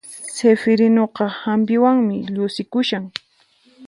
Sifirinuqa 0.35 1.25
hampiwanmi 1.41 2.15
llusikushan 2.33 3.05